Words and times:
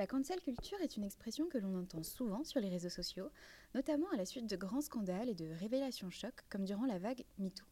La 0.00 0.06
cancel 0.06 0.40
culture 0.40 0.80
est 0.80 0.96
une 0.96 1.04
expression 1.04 1.46
que 1.50 1.58
l'on 1.58 1.78
entend 1.78 2.02
souvent 2.02 2.42
sur 2.42 2.58
les 2.58 2.70
réseaux 2.70 2.88
sociaux, 2.88 3.28
notamment 3.74 4.08
à 4.14 4.16
la 4.16 4.24
suite 4.24 4.48
de 4.48 4.56
grands 4.56 4.80
scandales 4.80 5.28
et 5.28 5.34
de 5.34 5.52
révélations 5.60 6.08
chocs 6.08 6.42
comme 6.48 6.64
durant 6.64 6.86
la 6.86 6.98
vague 6.98 7.22
MeToo. 7.36 7.66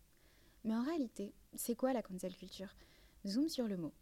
Mais 0.62 0.74
en 0.74 0.82
réalité, 0.82 1.32
c'est 1.54 1.74
quoi 1.74 1.94
la 1.94 2.02
cancel 2.02 2.36
culture? 2.36 2.76
Zoom 3.26 3.48
sur 3.48 3.66
le 3.66 3.78
mot. 3.78 3.94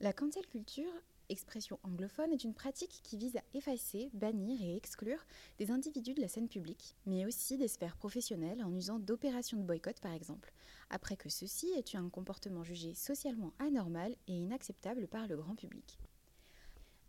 La 0.00 0.14
cancel 0.14 0.46
culture, 0.46 0.90
expression 1.28 1.78
anglophone, 1.82 2.32
est 2.32 2.44
une 2.44 2.54
pratique 2.54 3.00
qui 3.02 3.16
vise 3.16 3.36
à 3.36 3.42
effacer, 3.54 4.10
bannir 4.12 4.60
et 4.62 4.76
exclure 4.76 5.24
des 5.58 5.70
individus 5.70 6.14
de 6.14 6.20
la 6.20 6.28
scène 6.28 6.48
publique, 6.48 6.96
mais 7.06 7.26
aussi 7.26 7.56
des 7.56 7.68
sphères 7.68 7.96
professionnelles 7.96 8.64
en 8.64 8.74
usant 8.74 8.98
d'opérations 8.98 9.58
de 9.58 9.64
boycott 9.64 10.00
par 10.00 10.12
exemple, 10.12 10.52
après 10.90 11.16
que 11.16 11.28
ceux-ci 11.28 11.68
aient 11.76 11.94
eu 11.94 11.96
un 11.96 12.08
comportement 12.08 12.64
jugé 12.64 12.94
socialement 12.94 13.52
anormal 13.58 14.14
et 14.28 14.32
inacceptable 14.32 15.08
par 15.08 15.26
le 15.26 15.36
grand 15.36 15.54
public. 15.54 15.98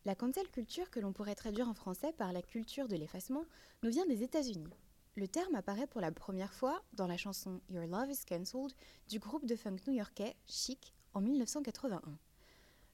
La 0.06 0.16
cancel 0.16 0.48
culture, 0.50 0.90
que 0.90 1.02
l'on 1.02 1.12
pourrait 1.12 1.36
traduire 1.36 1.68
en 1.68 1.74
français 1.74 2.14
par 2.14 2.32
la 2.32 2.42
culture 2.42 2.88
de 2.88 2.96
l'effacement, 2.96 3.44
nous 3.84 3.90
vient 3.90 4.06
des 4.06 4.24
États-Unis. 4.24 4.74
Le 5.18 5.28
terme 5.28 5.56
apparaît 5.56 5.88
pour 5.88 6.00
la 6.00 6.12
première 6.12 6.54
fois 6.54 6.82
dans 6.94 7.08
la 7.08 7.18
chanson 7.18 7.60
Your 7.70 7.88
Love 7.88 8.12
is 8.12 8.24
Cancelled 8.26 8.72
du 9.10 9.20
groupe 9.20 9.46
de 9.46 9.56
funk 9.56 9.78
new-yorkais 9.88 10.36
Chic 10.46 10.94
en 11.14 11.22
1981. 11.22 12.02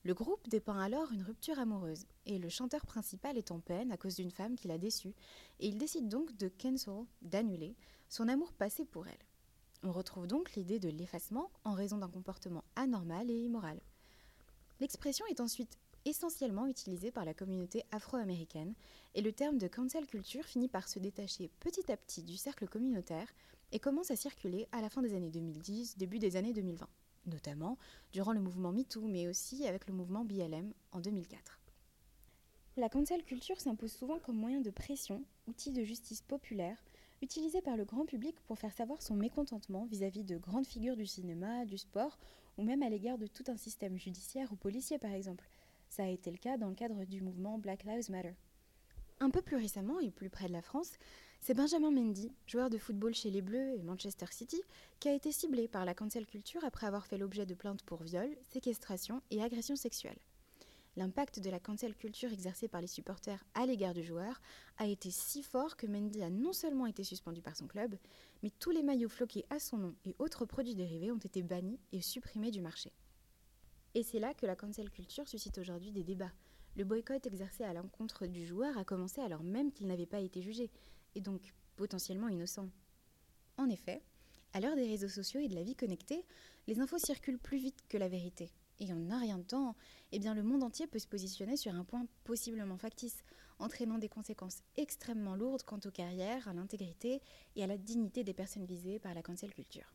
Le 0.05 0.13
groupe 0.13 0.49
dépeint 0.49 0.79
alors 0.79 1.13
une 1.13 1.23
rupture 1.23 1.59
amoureuse, 1.59 2.07
et 2.25 2.37
le 2.37 2.49
chanteur 2.49 2.85
principal 2.85 3.37
est 3.37 3.51
en 3.51 3.61
peine 3.61 3.89
à 3.89 3.95
cause 3.95 4.15
d'une 4.15 4.31
femme 4.31 4.57
qui 4.57 4.67
l'a 4.67 4.77
déçu, 4.77 5.13
et 5.61 5.67
il 5.67 5.77
décide 5.77 6.09
donc 6.09 6.35
de 6.35 6.49
cancel, 6.49 7.05
d'annuler, 7.21 7.77
son 8.09 8.27
amour 8.27 8.51
passé 8.51 8.83
pour 8.83 9.07
elle. 9.07 9.25
On 9.81 9.93
retrouve 9.93 10.27
donc 10.27 10.55
l'idée 10.55 10.77
de 10.77 10.89
l'effacement 10.89 11.49
en 11.63 11.71
raison 11.71 11.97
d'un 11.99 12.09
comportement 12.09 12.65
anormal 12.75 13.29
et 13.29 13.39
immoral. 13.39 13.79
L'expression 14.81 15.25
est 15.27 15.39
ensuite 15.39 15.77
essentiellement 16.03 16.67
utilisée 16.67 17.11
par 17.11 17.23
la 17.23 17.33
communauté 17.33 17.83
afro-américaine, 17.91 18.73
et 19.15 19.21
le 19.21 19.31
terme 19.31 19.57
de 19.57 19.69
cancel 19.69 20.05
culture 20.05 20.43
finit 20.43 20.67
par 20.67 20.89
se 20.89 20.99
détacher 20.99 21.49
petit 21.61 21.89
à 21.89 21.95
petit 21.95 22.23
du 22.23 22.35
cercle 22.35 22.67
communautaire 22.67 23.29
et 23.71 23.79
commence 23.79 24.11
à 24.11 24.17
circuler 24.17 24.67
à 24.73 24.81
la 24.81 24.89
fin 24.89 25.01
des 25.01 25.13
années 25.13 25.31
2010, 25.31 25.97
début 25.97 26.19
des 26.19 26.35
années 26.35 26.51
2020 26.51 26.89
notamment 27.25 27.77
durant 28.11 28.33
le 28.33 28.39
mouvement 28.39 28.71
MeToo, 28.71 29.07
mais 29.07 29.27
aussi 29.27 29.65
avec 29.67 29.87
le 29.87 29.93
mouvement 29.93 30.25
BLM 30.25 30.73
en 30.91 30.99
2004. 30.99 31.59
La 32.75 32.89
cancel 32.89 33.23
culture 33.23 33.61
s'impose 33.61 33.91
souvent 33.91 34.17
comme 34.19 34.37
moyen 34.37 34.59
de 34.59 34.71
pression, 34.71 35.23
outil 35.47 35.71
de 35.71 35.83
justice 35.83 36.21
populaire, 36.21 36.83
utilisé 37.21 37.61
par 37.61 37.77
le 37.77 37.85
grand 37.85 38.05
public 38.05 38.35
pour 38.41 38.57
faire 38.57 38.73
savoir 38.73 39.01
son 39.01 39.15
mécontentement 39.15 39.85
vis-à-vis 39.85 40.23
de 40.23 40.37
grandes 40.37 40.65
figures 40.65 40.97
du 40.97 41.05
cinéma, 41.05 41.65
du 41.65 41.77
sport, 41.77 42.17
ou 42.57 42.63
même 42.63 42.81
à 42.81 42.89
l'égard 42.89 43.17
de 43.17 43.27
tout 43.27 43.43
un 43.47 43.57
système 43.57 43.97
judiciaire 43.97 44.51
ou 44.51 44.55
policier 44.55 44.97
par 44.97 45.11
exemple. 45.11 45.47
Ça 45.89 46.03
a 46.03 46.07
été 46.07 46.31
le 46.31 46.37
cas 46.37 46.57
dans 46.57 46.69
le 46.69 46.75
cadre 46.75 47.05
du 47.05 47.21
mouvement 47.21 47.59
Black 47.59 47.83
Lives 47.83 48.09
Matter. 48.09 48.33
Un 49.23 49.29
peu 49.29 49.41
plus 49.41 49.55
récemment 49.55 50.01
et 50.01 50.11
plus 50.11 50.29
près 50.29 50.49
de 50.49 50.51
la 50.51 50.61
France, 50.61 50.91
c'est 51.39 51.53
Benjamin 51.53 51.91
Mendy, 51.91 52.29
joueur 52.45 52.69
de 52.69 52.77
football 52.77 53.13
chez 53.13 53.31
les 53.31 53.41
Bleus 53.41 53.73
et 53.73 53.81
Manchester 53.81 54.25
City, 54.29 54.61
qui 54.99 55.07
a 55.07 55.13
été 55.13 55.31
ciblé 55.31 55.69
par 55.69 55.85
la 55.85 55.93
cancel 55.93 56.25
culture 56.25 56.65
après 56.65 56.87
avoir 56.87 57.05
fait 57.05 57.17
l'objet 57.17 57.45
de 57.45 57.53
plaintes 57.53 57.83
pour 57.83 58.03
viol, 58.03 58.27
séquestration 58.51 59.21
et 59.31 59.41
agression 59.41 59.77
sexuelle. 59.77 60.19
L'impact 60.97 61.39
de 61.39 61.49
la 61.49 61.61
cancel 61.61 61.95
culture 61.95 62.33
exercée 62.33 62.67
par 62.67 62.81
les 62.81 62.87
supporters 62.87 63.45
à 63.53 63.65
l'égard 63.65 63.93
du 63.93 64.03
joueur 64.03 64.41
a 64.77 64.87
été 64.87 65.09
si 65.09 65.41
fort 65.41 65.77
que 65.77 65.87
Mendy 65.87 66.21
a 66.21 66.29
non 66.29 66.51
seulement 66.51 66.85
été 66.85 67.05
suspendu 67.05 67.41
par 67.41 67.55
son 67.55 67.67
club, 67.67 67.95
mais 68.41 68.51
tous 68.59 68.71
les 68.71 68.83
maillots 68.83 69.07
floqués 69.07 69.45
à 69.49 69.57
son 69.59 69.77
nom 69.77 69.95
et 70.03 70.17
autres 70.19 70.45
produits 70.45 70.75
dérivés 70.75 71.13
ont 71.13 71.17
été 71.17 71.43
bannis 71.43 71.79
et 71.93 72.01
supprimés 72.01 72.51
du 72.51 72.59
marché. 72.59 72.91
Et 73.95 74.03
c'est 74.03 74.19
là 74.19 74.33
que 74.33 74.45
la 74.45 74.57
cancel 74.57 74.89
culture 74.89 75.29
suscite 75.29 75.59
aujourd'hui 75.59 75.93
des 75.93 76.03
débats. 76.03 76.33
Le 76.75 76.85
boycott 76.85 77.25
exercé 77.27 77.63
à 77.63 77.73
l'encontre 77.73 78.25
du 78.25 78.45
joueur 78.45 78.77
a 78.79 78.83
commencé 78.83 79.21
alors 79.21 79.43
même 79.43 79.71
qu'il 79.71 79.87
n'avait 79.87 80.07
pas 80.07 80.19
été 80.19 80.41
jugé, 80.41 80.71
et 81.13 81.21
donc 81.21 81.53
potentiellement 81.75 82.29
innocent. 82.29 82.67
En 83.57 83.69
effet, 83.69 84.01
à 84.53 84.59
l'heure 84.59 84.75
des 84.75 84.87
réseaux 84.87 85.09
sociaux 85.09 85.39
et 85.39 85.47
de 85.47 85.55
la 85.55 85.63
vie 85.63 85.75
connectée, 85.75 86.25
les 86.67 86.79
infos 86.79 86.97
circulent 86.97 87.37
plus 87.37 87.57
vite 87.57 87.79
que 87.89 87.97
la 87.97 88.07
vérité. 88.07 88.51
Et 88.79 88.91
en 88.91 89.11
un 89.11 89.19
rien 89.19 89.37
de 89.37 89.43
temps, 89.43 89.75
eh 90.11 90.19
le 90.19 90.41
monde 90.41 90.63
entier 90.63 90.87
peut 90.87 90.99
se 90.99 91.07
positionner 91.07 91.57
sur 91.57 91.75
un 91.75 91.83
point 91.83 92.07
possiblement 92.23 92.77
factice, 92.77 93.23
entraînant 93.59 93.99
des 93.99 94.09
conséquences 94.09 94.63
extrêmement 94.75 95.35
lourdes 95.35 95.63
quant 95.63 95.79
aux 95.85 95.91
carrières, 95.91 96.47
à 96.47 96.53
l'intégrité 96.53 97.21
et 97.55 97.63
à 97.63 97.67
la 97.67 97.77
dignité 97.77 98.23
des 98.23 98.33
personnes 98.33 98.65
visées 98.65 98.97
par 98.97 99.13
la 99.13 99.21
cancel 99.21 99.53
culture. 99.53 99.93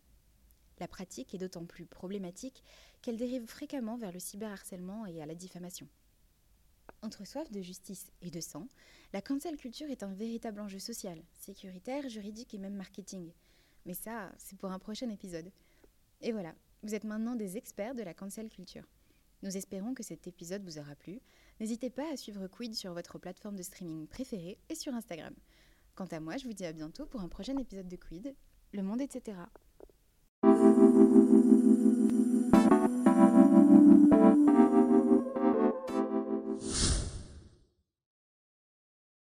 La 0.78 0.86
pratique 0.86 1.34
est 1.34 1.38
d'autant 1.38 1.66
plus 1.66 1.86
problématique 1.86 2.62
qu'elle 3.02 3.16
dérive 3.16 3.46
fréquemment 3.46 3.96
vers 3.96 4.12
le 4.12 4.20
cyberharcèlement 4.20 5.06
et 5.06 5.20
à 5.20 5.26
la 5.26 5.34
diffamation. 5.34 5.88
Entre 7.00 7.24
soif 7.24 7.50
de 7.52 7.60
justice 7.60 8.10
et 8.22 8.30
de 8.30 8.40
sang, 8.40 8.68
la 9.12 9.22
cancel 9.22 9.56
culture 9.56 9.88
est 9.88 10.02
un 10.02 10.12
véritable 10.12 10.60
enjeu 10.60 10.80
social, 10.80 11.22
sécuritaire, 11.38 12.08
juridique 12.08 12.54
et 12.54 12.58
même 12.58 12.74
marketing. 12.74 13.32
Mais 13.86 13.94
ça, 13.94 14.32
c'est 14.36 14.58
pour 14.58 14.72
un 14.72 14.80
prochain 14.80 15.08
épisode. 15.08 15.52
Et 16.20 16.32
voilà, 16.32 16.54
vous 16.82 16.94
êtes 16.96 17.04
maintenant 17.04 17.36
des 17.36 17.56
experts 17.56 17.94
de 17.94 18.02
la 18.02 18.14
cancel 18.14 18.48
culture. 18.48 18.84
Nous 19.42 19.56
espérons 19.56 19.94
que 19.94 20.02
cet 20.02 20.26
épisode 20.26 20.64
vous 20.64 20.78
aura 20.78 20.96
plu. 20.96 21.20
N'hésitez 21.60 21.90
pas 21.90 22.12
à 22.12 22.16
suivre 22.16 22.48
Quid 22.48 22.74
sur 22.74 22.92
votre 22.92 23.18
plateforme 23.18 23.56
de 23.56 23.62
streaming 23.62 24.08
préférée 24.08 24.58
et 24.68 24.74
sur 24.74 24.92
Instagram. 24.92 25.34
Quant 25.94 26.06
à 26.06 26.18
moi, 26.18 26.36
je 26.36 26.46
vous 26.46 26.52
dis 26.52 26.66
à 26.66 26.72
bientôt 26.72 27.06
pour 27.06 27.20
un 27.20 27.28
prochain 27.28 27.56
épisode 27.56 27.88
de 27.88 27.96
Quid, 27.96 28.34
Le 28.72 28.82
Monde, 28.82 29.00
etc. 29.00 29.38